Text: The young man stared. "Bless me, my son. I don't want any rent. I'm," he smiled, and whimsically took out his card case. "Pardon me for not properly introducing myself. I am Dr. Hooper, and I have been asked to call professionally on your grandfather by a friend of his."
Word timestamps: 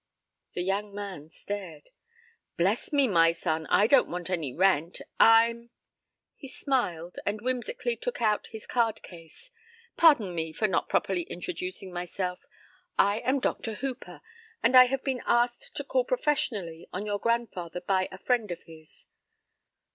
The 0.55 0.63
young 0.63 0.95
man 0.95 1.29
stared. 1.29 1.91
"Bless 2.57 2.91
me, 2.91 3.07
my 3.07 3.31
son. 3.33 3.67
I 3.67 3.85
don't 3.85 4.09
want 4.09 4.31
any 4.31 4.51
rent. 4.51 4.99
I'm," 5.19 5.69
he 6.33 6.47
smiled, 6.47 7.19
and 7.23 7.39
whimsically 7.39 7.97
took 7.97 8.19
out 8.19 8.47
his 8.47 8.65
card 8.65 9.03
case. 9.03 9.51
"Pardon 9.97 10.33
me 10.33 10.53
for 10.53 10.67
not 10.67 10.89
properly 10.89 11.21
introducing 11.29 11.93
myself. 11.93 12.39
I 12.97 13.19
am 13.19 13.37
Dr. 13.41 13.75
Hooper, 13.75 14.21
and 14.63 14.75
I 14.75 14.85
have 14.85 15.03
been 15.03 15.21
asked 15.27 15.75
to 15.75 15.83
call 15.83 16.03
professionally 16.03 16.89
on 16.91 17.05
your 17.05 17.19
grandfather 17.19 17.79
by 17.79 18.07
a 18.11 18.17
friend 18.17 18.49
of 18.49 18.63
his." 18.63 19.05